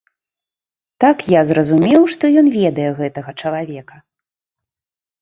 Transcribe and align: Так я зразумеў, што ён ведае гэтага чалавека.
Так 1.05 1.17
я 1.33 1.41
зразумеў, 1.51 2.01
што 2.15 2.23
ён 2.43 2.51
ведае 2.59 2.89
гэтага 3.05 3.39
чалавека. 3.41 3.95